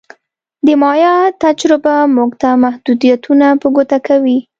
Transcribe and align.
د 0.65 0.67
مایا 0.81 1.15
تجربه 1.43 1.95
موږ 2.15 2.31
ته 2.41 2.49
محدودیتونه 2.63 3.47
په 3.61 3.67
ګوته 3.75 3.97
کوي 4.07 4.37